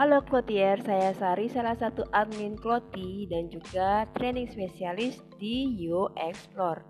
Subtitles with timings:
[0.00, 6.80] Halo Clotier, saya Sari, salah satu admin Cloti dan juga training spesialis di Yo Explore.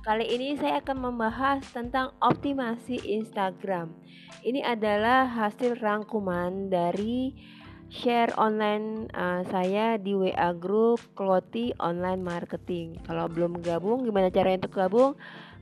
[0.00, 3.92] Kali ini saya akan membahas tentang optimasi Instagram.
[4.40, 7.36] Ini adalah hasil rangkuman dari
[7.92, 12.96] share online uh, saya di WA Group Cloti Online Marketing.
[13.04, 15.12] Kalau belum gabung, gimana caranya untuk gabung?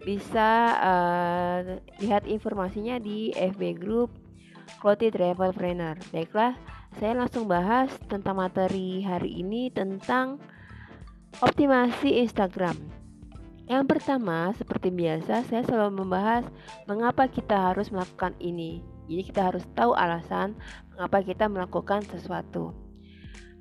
[0.07, 4.14] Bisa uh, lihat informasinya di FB Group
[4.79, 5.98] Cloti Travel Trainer.
[6.14, 6.55] Baiklah,
[7.00, 10.42] saya langsung bahas tentang materi hari ini tentang
[11.41, 12.77] optimasi Instagram.
[13.70, 16.45] Yang pertama, seperti biasa, saya selalu membahas
[16.84, 18.84] mengapa kita harus melakukan ini.
[19.09, 20.59] Jadi kita harus tahu alasan
[20.92, 22.74] mengapa kita melakukan sesuatu.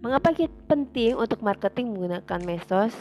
[0.01, 2.95] Mengapa kita penting untuk marketing menggunakan medsos?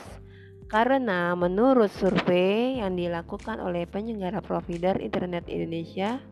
[0.71, 6.23] Karena menurut survei yang dilakukan oleh penyelenggara provider internet Indonesia,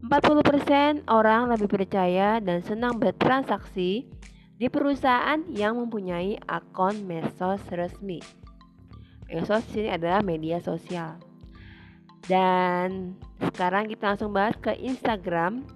[0.00, 4.08] 40% orang lebih percaya dan senang bertransaksi
[4.56, 8.24] di perusahaan yang mempunyai akun medsos resmi.
[9.28, 11.20] Medsos ini adalah media sosial.
[12.24, 15.68] Dan sekarang kita langsung bahas ke Instagram.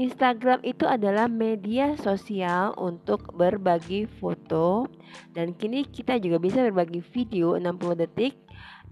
[0.00, 4.88] Instagram itu adalah media sosial untuk berbagi foto
[5.36, 8.36] dan kini kita juga bisa berbagi video 60 detik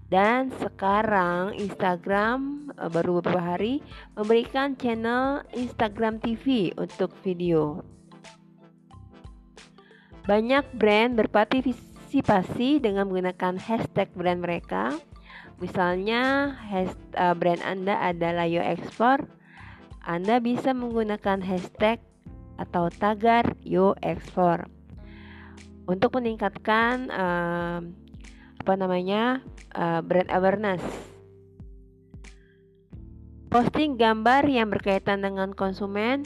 [0.09, 3.85] dan sekarang Instagram eh, baru beberapa hari
[4.17, 7.85] memberikan channel Instagram TV untuk video.
[10.25, 14.93] Banyak brand berpartisipasi dengan menggunakan hashtag brand mereka.
[15.57, 19.25] Misalnya hashtag, uh, brand Anda adalah Yo Explore.
[20.05, 21.97] Anda bisa menggunakan hashtag
[22.61, 24.69] atau tagar Yo Explore
[25.89, 27.81] untuk meningkatkan uh,
[28.69, 29.41] apa namanya
[29.73, 30.85] uh, brand awareness.
[33.49, 36.21] Posting gambar yang berkaitan dengan konsumen,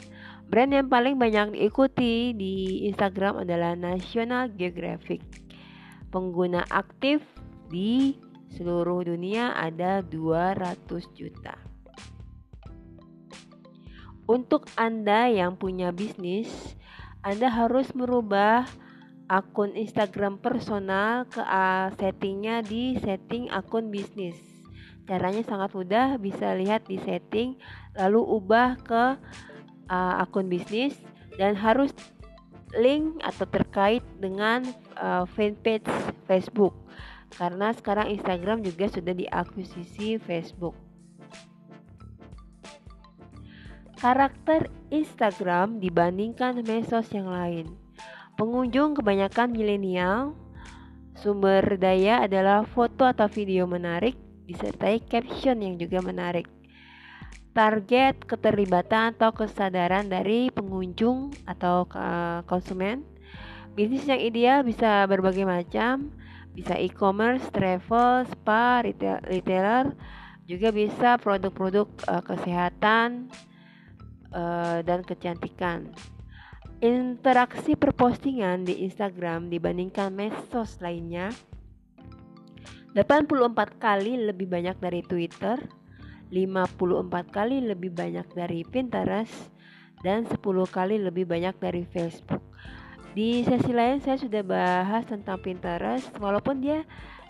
[0.52, 5.24] brand yang paling banyak diikuti di Instagram adalah National Geographic.
[6.12, 7.24] Pengguna aktif
[7.72, 8.20] di
[8.52, 10.84] seluruh dunia ada 200
[11.16, 11.56] juta.
[14.28, 16.76] Untuk Anda yang punya bisnis,
[17.24, 18.68] Anda harus merubah
[19.28, 24.36] akun Instagram personal ke uh, settingnya di setting akun bisnis.
[25.04, 27.60] Caranya sangat mudah, bisa lihat di setting,
[27.92, 29.04] lalu ubah ke
[29.92, 30.96] uh, akun bisnis
[31.36, 31.92] dan harus
[32.76, 34.64] link atau terkait dengan
[34.96, 35.86] uh, fanpage
[36.24, 36.72] Facebook.
[37.34, 40.78] Karena sekarang Instagram juga sudah diakuisisi Facebook.
[43.98, 47.83] Karakter Instagram dibandingkan medsos yang lain.
[48.34, 50.34] Pengunjung kebanyakan milenial.
[51.14, 54.18] Sumber daya adalah foto atau video menarik
[54.50, 56.50] disertai caption yang juga menarik.
[57.54, 61.86] Target keterlibatan atau kesadaran dari pengunjung atau
[62.50, 63.06] konsumen.
[63.78, 66.10] Bisnis yang ideal bisa berbagai macam,
[66.50, 69.94] bisa e-commerce, travel, spa, retail, retailer,
[70.50, 73.30] juga bisa produk-produk uh, kesehatan
[74.34, 75.90] uh, dan kecantikan.
[76.82, 81.30] Interaksi perpostingan di Instagram dibandingkan medsos lainnya
[82.94, 85.58] 84 kali lebih banyak dari Twitter,
[86.30, 89.50] 54 kali lebih banyak dari Pinterest,
[90.06, 90.38] dan 10
[90.70, 92.42] kali lebih banyak dari Facebook.
[93.14, 96.82] Di sesi lain saya sudah bahas tentang Pinterest walaupun dia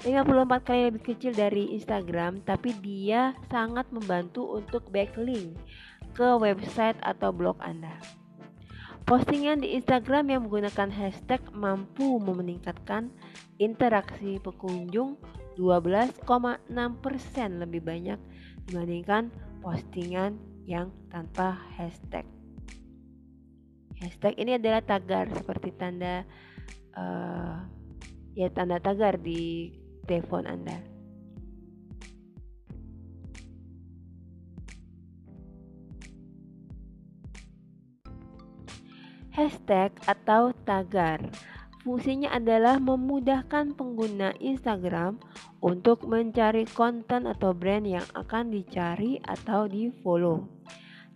[0.04, 5.56] 54 kali lebih kecil dari Instagram tapi dia sangat membantu untuk backlink
[6.16, 8.23] ke website atau blog Anda.
[9.04, 13.12] Postingan di Instagram yang menggunakan hashtag mampu meningkatkan
[13.60, 15.20] interaksi pengunjung
[15.60, 16.72] 12,6%
[17.60, 18.16] lebih banyak
[18.64, 19.28] dibandingkan
[19.60, 22.24] postingan yang tanpa hashtag.
[24.00, 26.24] Hashtag ini adalah tagar seperti tanda
[26.96, 27.60] uh,
[28.32, 29.68] ya tanda tagar di
[30.08, 30.93] telepon Anda.
[39.34, 41.18] Hashtag atau tagar
[41.82, 45.18] fungsinya adalah memudahkan pengguna Instagram
[45.58, 50.46] untuk mencari konten atau brand yang akan dicari atau di-follow.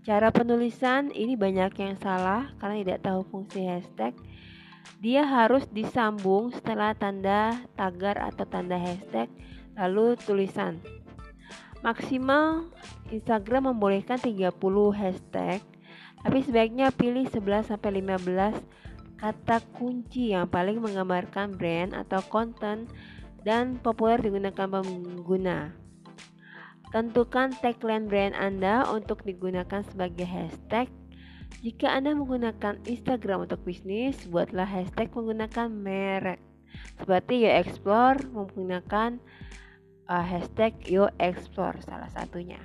[0.03, 4.19] Cara penulisan ini banyak yang salah karena tidak tahu fungsi hashtag.
[4.99, 9.31] Dia harus disambung setelah tanda tagar atau tanda hashtag
[9.79, 10.83] lalu tulisan.
[11.87, 12.67] Maksimal
[13.15, 14.51] Instagram membolehkan 30
[14.91, 15.63] hashtag
[16.23, 18.59] tapi sebaiknya pilih 11 sampai 15
[19.19, 22.87] kata kunci yang paling menggambarkan brand atau konten
[23.43, 25.75] dan populer digunakan pengguna.
[26.89, 30.89] Tentukan tagline brand Anda untuk digunakan sebagai hashtag
[31.59, 36.39] Jika Anda menggunakan Instagram untuk bisnis, buatlah hashtag menggunakan merek.
[37.01, 39.19] Seperti Yo Explore menggunakan
[40.07, 42.63] uh, hashtag Yo Explore salah satunya.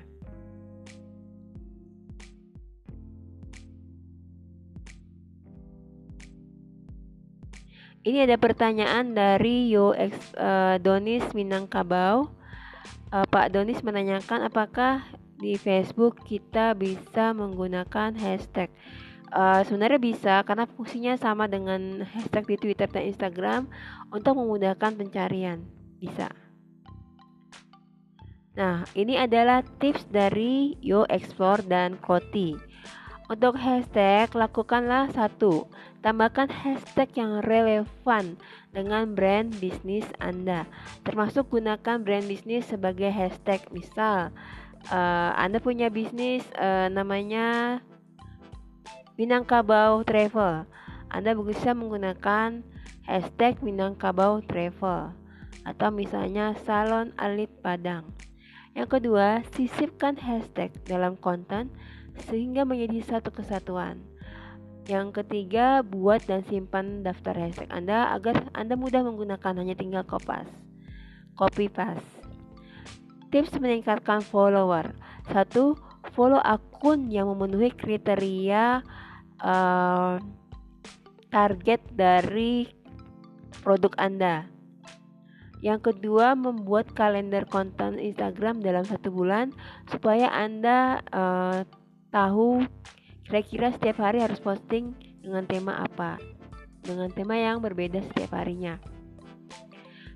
[8.04, 12.28] Ini ada pertanyaan dari Yo uh, Donis Minangkabau.
[13.08, 15.08] Uh, Pak Donis menanyakan apakah
[15.40, 18.68] di Facebook kita bisa menggunakan hashtag.
[19.32, 23.72] Uh, sebenarnya bisa karena fungsinya sama dengan hashtag di Twitter dan Instagram
[24.12, 25.64] untuk memudahkan pencarian.
[26.04, 26.28] Bisa.
[28.60, 32.73] Nah, ini adalah tips dari Yo Explore dan Koti.
[33.34, 35.66] Untuk hashtag, lakukanlah satu,
[36.06, 38.38] tambahkan hashtag yang relevan
[38.70, 40.70] dengan brand bisnis Anda.
[41.02, 43.66] Termasuk gunakan brand bisnis sebagai hashtag.
[43.74, 44.30] Misal,
[44.94, 47.82] uh, Anda punya bisnis uh, namanya
[49.18, 50.70] Minangkabau Travel.
[51.10, 52.62] Anda bisa menggunakan
[53.10, 55.10] hashtag Minangkabau Travel
[55.66, 58.14] atau misalnya Salon Alit Padang.
[58.78, 61.74] Yang kedua, sisipkan hashtag dalam konten
[62.30, 64.02] sehingga menjadi satu kesatuan.
[64.84, 70.46] Yang ketiga, buat dan simpan daftar hashtag Anda agar Anda mudah menggunakan hanya tinggal kopas.
[71.40, 72.20] Copy paste.
[73.32, 74.92] Tips meningkatkan follower.
[75.32, 75.80] Satu,
[76.12, 78.84] follow akun yang memenuhi kriteria
[79.40, 80.20] uh,
[81.32, 82.68] target dari
[83.64, 84.52] produk Anda.
[85.64, 89.56] Yang kedua, membuat kalender konten Instagram dalam satu bulan
[89.88, 91.64] supaya Anda uh,
[92.14, 92.62] tahu
[93.26, 94.94] kira-kira setiap hari harus posting
[95.26, 96.22] dengan tema apa
[96.86, 98.78] dengan tema yang berbeda setiap harinya.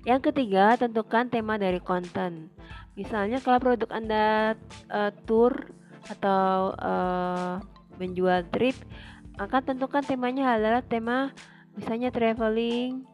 [0.04, 2.52] Yang ketiga tentukan tema dari konten.
[2.94, 4.54] Misalnya kalau produk anda
[4.92, 5.72] uh, tour
[6.06, 7.58] atau uh,
[7.98, 8.78] menjual trip
[9.38, 11.30] maka tentukan temanya adalah tema
[11.78, 13.06] misalnya traveling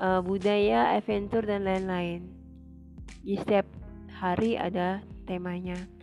[0.00, 2.26] uh, budaya adventure dan lain-lain.
[3.22, 3.66] Di setiap
[4.12, 5.95] hari ada temanya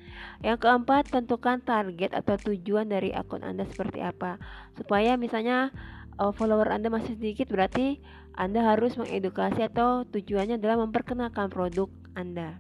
[0.44, 4.36] yang keempat, tentukan target atau tujuan dari akun Anda seperti apa.
[4.76, 5.72] Supaya misalnya
[6.20, 8.04] uh, follower Anda masih sedikit berarti
[8.36, 12.60] Anda harus mengedukasi atau tujuannya adalah memperkenalkan produk Anda.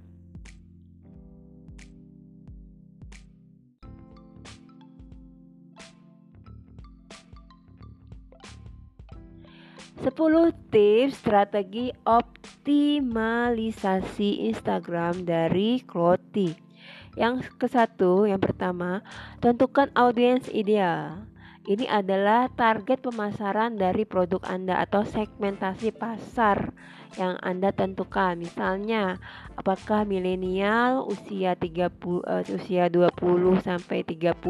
[10.03, 16.72] Sepuluh tips strategi optimalisasi Instagram dari Kloti.
[17.13, 19.06] Yang ke satu, yang pertama,
[19.38, 21.30] tentukan audiens ideal.
[21.63, 26.75] Ini adalah target pemasaran dari produk Anda atau segmentasi pasar
[27.15, 28.36] yang Anda tentukan.
[28.36, 29.15] Misalnya,
[29.56, 31.88] apakah milenial usia 30
[32.19, 34.44] uh, eh, usia 20 sampai 30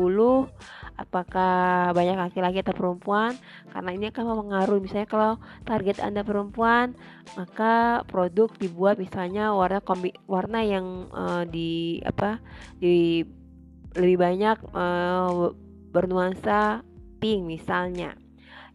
[0.94, 3.34] apakah banyak laki-laki atau perempuan
[3.74, 5.34] karena ini akan mempengaruhi misalnya kalau
[5.66, 6.94] target anda perempuan
[7.34, 12.38] maka produk dibuat misalnya warna kombi warna yang uh, di apa
[12.78, 13.26] di
[13.98, 15.50] lebih banyak uh,
[15.90, 16.86] bernuansa
[17.24, 18.20] pink misalnya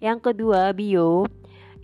[0.01, 1.29] yang kedua bio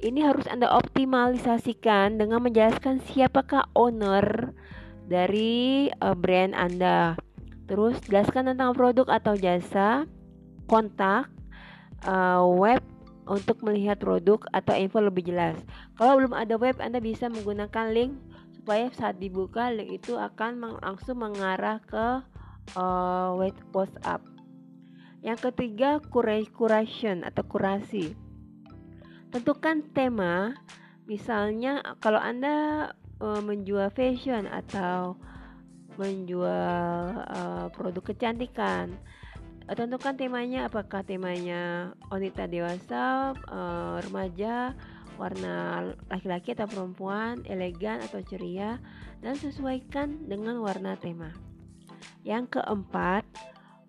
[0.00, 4.56] ini harus anda optimalisasikan dengan menjelaskan siapakah owner
[5.04, 7.20] dari uh, brand anda
[7.64, 10.04] Terus jelaskan tentang produk atau jasa
[10.68, 11.32] kontak
[12.04, 12.80] uh, web
[13.24, 15.56] untuk melihat produk atau info lebih jelas.
[15.96, 18.12] Kalau belum ada web, Anda bisa menggunakan link
[18.52, 22.20] supaya saat dibuka link itu akan langsung mengarah ke
[22.76, 24.20] uh, web WhatsApp.
[25.24, 26.04] Yang ketiga,
[26.52, 28.12] curation atau kurasi.
[29.32, 30.52] Tentukan tema,
[31.08, 32.92] misalnya kalau Anda
[33.24, 35.16] uh, menjual fashion atau
[35.96, 38.92] menjual uh, produk kecantikan
[39.72, 44.76] tentukan temanya apakah temanya wanita dewasa, uh, remaja,
[45.16, 48.76] warna laki-laki atau perempuan, elegan atau ceria,
[49.24, 51.32] dan sesuaikan dengan warna tema.
[52.28, 53.24] Yang keempat,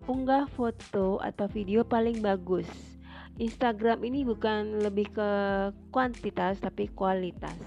[0.06, 2.66] unggah foto atau video paling bagus.
[3.36, 5.30] Instagram ini bukan lebih ke
[5.92, 7.58] kuantitas tapi kualitas.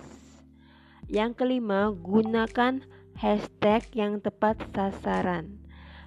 [1.05, 2.81] Yang kelima, gunakan
[3.19, 5.59] hashtag yang tepat sasaran.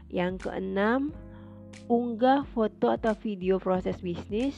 [0.08, 1.12] Yang keenam,
[1.86, 4.56] unggah foto atau video proses bisnis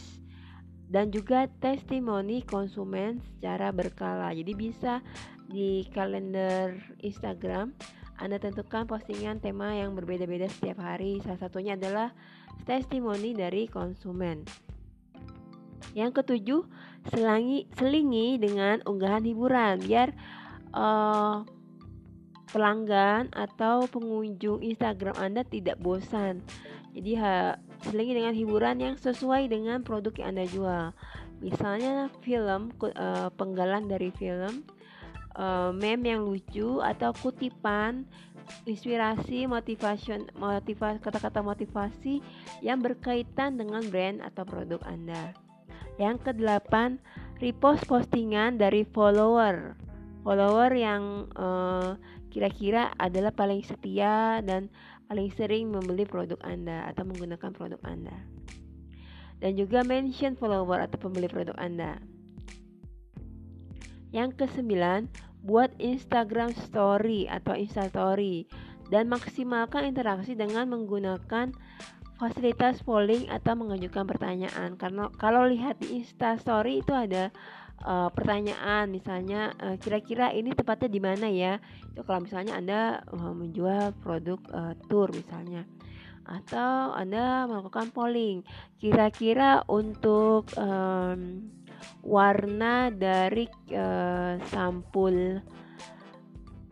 [0.88, 4.30] dan juga testimoni konsumen secara berkala.
[4.30, 5.02] Jadi bisa
[5.50, 7.74] di kalender Instagram
[8.18, 11.18] Anda tentukan postingan tema yang berbeda-beda setiap hari.
[11.22, 12.14] Salah satunya adalah
[12.64, 14.46] testimoni dari konsumen.
[15.94, 16.62] Yang ketujuh,
[17.14, 20.10] selangi, selingi dengan unggahan hiburan biar
[20.74, 21.46] uh,
[22.50, 26.42] pelanggan atau pengunjung Instagram Anda tidak bosan.
[26.94, 30.96] Jadi ha, Diselingi dengan hiburan yang sesuai dengan produk yang Anda jual.
[31.44, 34.64] Misalnya film, uh, penggalan dari film,
[35.38, 38.06] uh, meme yang lucu atau kutipan
[38.68, 42.20] inspirasi motivasi motivasi kata-kata motivasi
[42.60, 45.32] yang berkaitan dengan brand atau produk Anda.
[45.96, 46.98] Yang kedelapan,
[47.38, 49.78] repost postingan dari follower.
[50.24, 54.66] Follower yang kira kira-kira adalah paling setia dan
[55.06, 58.16] paling sering membeli produk Anda atau menggunakan produk Anda.
[59.38, 62.00] Dan juga mention follower atau pembeli produk Anda.
[64.14, 65.10] Yang kesembilan,
[65.42, 68.48] buat Instagram Story atau Instastory
[68.88, 71.52] dan maksimalkan interaksi dengan menggunakan
[72.16, 74.78] fasilitas polling atau mengajukan pertanyaan.
[74.78, 77.28] Karena kalau lihat di Instastory itu ada
[77.84, 79.52] uh, pertanyaan misalnya
[79.82, 81.60] kira kira-kira ini tepatnya di mana ya?
[81.92, 82.80] Itu kalau misalnya Anda
[83.12, 85.66] uh, menjual produk uh, tour misalnya
[86.24, 88.48] atau Anda melakukan polling
[88.80, 91.52] kira-kira untuk um,
[92.04, 95.40] warna dari uh, sampul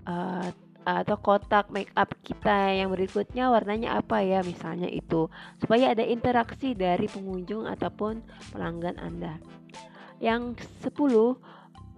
[0.06, 0.48] uh,
[0.82, 5.30] atau kotak make up kita yang berikutnya warnanya apa ya misalnya itu.
[5.62, 9.38] Supaya ada interaksi dari pengunjung ataupun pelanggan Anda.
[10.18, 11.38] Yang 10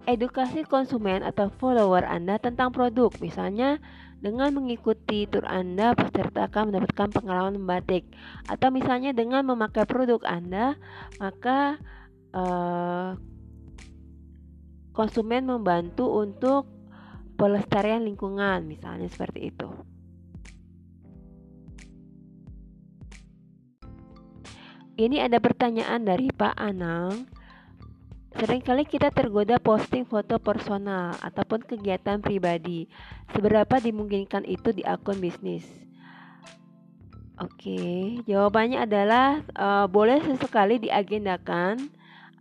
[0.05, 3.09] edukasi konsumen atau follower Anda tentang produk.
[3.17, 3.81] Misalnya
[4.21, 8.09] dengan mengikuti tur Anda peserta akan mendapatkan pengalaman membatik
[8.49, 10.79] atau misalnya dengan memakai produk Anda
[11.21, 11.77] maka
[12.35, 13.15] uh,
[14.91, 16.67] konsumen membantu untuk
[17.39, 19.69] pelestarian lingkungan misalnya seperti itu.
[24.95, 27.27] Ini ada pertanyaan dari Pak Anang.
[28.35, 32.87] Seringkali kita tergoda posting foto personal ataupun kegiatan pribadi.
[33.35, 35.67] Seberapa dimungkinkan itu di akun bisnis?
[37.43, 41.91] Oke, jawabannya adalah uh, boleh sesekali diagendakan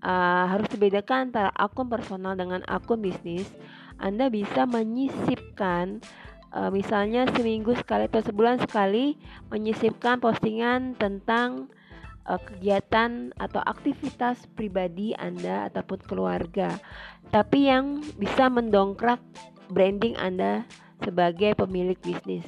[0.04, 3.48] uh, harus dibedakan antara akun personal dengan akun bisnis.
[3.96, 6.04] Anda bisa menyisipkan
[6.52, 9.16] uh, misalnya seminggu sekali atau sebulan sekali
[9.48, 11.72] menyisipkan postingan tentang
[12.28, 16.76] uh, kegiatan atau aktivitas pribadi Anda ataupun keluarga.
[17.32, 19.18] Tapi yang bisa mendongkrak
[19.72, 20.68] branding Anda
[21.00, 22.46] sebagai pemilik bisnis.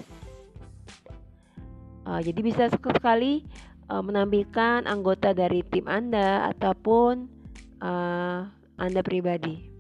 [2.07, 3.43] Uh, jadi bisa sekali
[3.91, 7.36] uh, menampilkan anggota dari tim Anda ataupun
[7.81, 9.73] uh, Anda pribadi.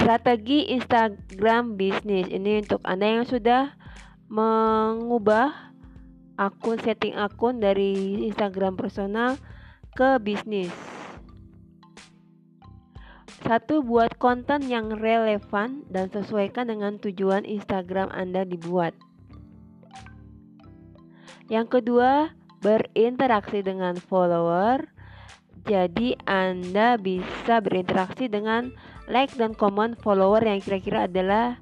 [0.00, 3.76] Strategi Instagram bisnis ini untuk Anda yang sudah
[4.26, 5.70] mengubah
[6.40, 9.36] akun setting akun dari Instagram personal
[9.92, 10.72] ke bisnis.
[13.44, 18.94] Satu, buat konten yang relevan dan sesuaikan dengan tujuan Instagram Anda dibuat.
[21.50, 22.30] Yang kedua,
[22.62, 24.86] berinteraksi dengan follower.
[25.66, 28.70] Jadi Anda bisa berinteraksi dengan
[29.10, 31.58] like dan comment follower yang kira-kira adalah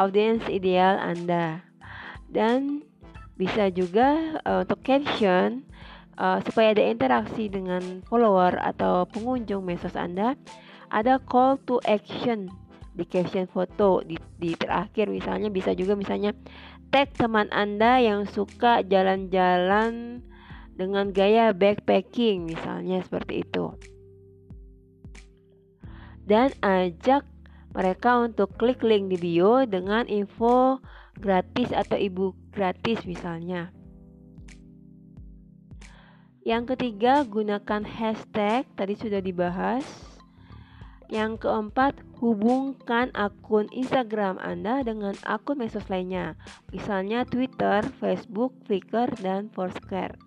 [0.00, 1.62] audiens ideal Anda.
[2.32, 2.82] Dan
[3.36, 5.68] bisa juga uh, untuk caption
[6.16, 10.34] uh, supaya ada interaksi dengan follower atau pengunjung medsos Anda,
[10.88, 12.48] ada call to action
[12.96, 16.32] di caption foto di, di terakhir misalnya bisa juga misalnya
[16.88, 20.24] tag teman Anda yang suka jalan-jalan
[20.76, 23.76] dengan gaya backpacking misalnya seperti itu.
[26.26, 27.22] Dan ajak
[27.76, 30.80] mereka untuk klik link di bio dengan info
[31.20, 33.70] gratis atau ibu gratis misalnya.
[36.46, 39.82] Yang ketiga, gunakan hashtag, tadi sudah dibahas.
[41.06, 46.34] Yang keempat, hubungkan akun Instagram Anda dengan akun medsos lainnya,
[46.74, 50.18] misalnya Twitter, Facebook, Flickr, dan Foursquare.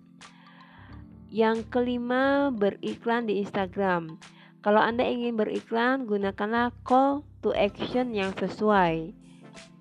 [1.28, 4.16] Yang kelima, beriklan di Instagram.
[4.64, 9.12] Kalau Anda ingin beriklan, gunakanlah call to action yang sesuai.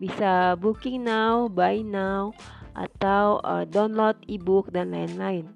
[0.04, 2.36] Bisa booking now, buy now,
[2.76, 5.48] atau uh, download ebook dan lain-lain.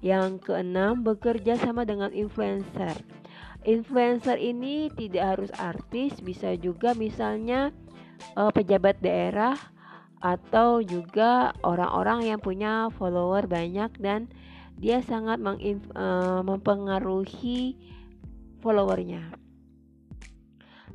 [0.00, 3.19] Yang keenam, bekerja sama dengan influencer
[3.60, 7.76] Influencer ini tidak harus artis, bisa juga misalnya
[8.32, 9.56] uh, pejabat daerah
[10.20, 14.28] atau juga orang-orang yang punya follower banyak dan
[14.80, 17.76] dia sangat uh, mempengaruhi
[18.64, 19.32] followernya.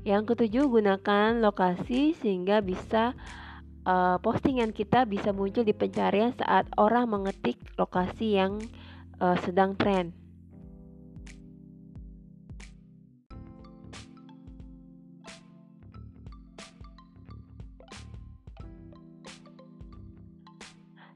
[0.05, 3.17] Yang ketujuh, gunakan lokasi sehingga bisa
[3.85, 8.61] uh, postingan kita bisa muncul di pencarian saat orang mengetik lokasi yang
[9.21, 10.24] uh, sedang tren.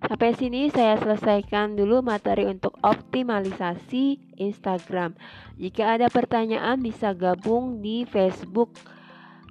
[0.09, 5.13] Sampai sini saya selesaikan dulu materi untuk optimalisasi Instagram.
[5.61, 8.73] Jika ada pertanyaan bisa gabung di Facebook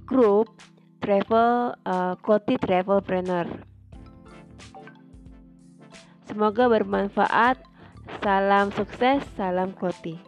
[0.02, 0.50] grup
[0.98, 3.46] Travel uh, Koti Travelpreneur.
[6.26, 7.62] Semoga bermanfaat.
[8.18, 10.27] Salam sukses, salam Koti.